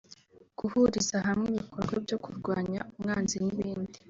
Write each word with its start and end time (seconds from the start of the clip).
guhuriza 0.59 1.17
hamwe 1.27 1.47
ibikorwa 1.51 1.95
byo 2.05 2.17
kurwanya 2.23 2.79
umwanzi 2.95 3.37
n’ibindi 3.43 3.97